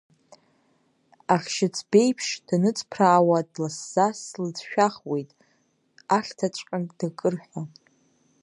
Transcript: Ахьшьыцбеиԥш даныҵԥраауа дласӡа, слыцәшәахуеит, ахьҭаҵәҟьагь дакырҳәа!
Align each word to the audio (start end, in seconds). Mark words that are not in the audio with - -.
Ахьшьыцбеиԥш 1.33 2.27
даныҵԥраауа 2.45 3.39
дласӡа, 3.53 4.07
слыцәшәахуеит, 4.25 5.29
ахьҭаҵәҟьагь 6.17 6.91
дакырҳәа! 6.99 7.61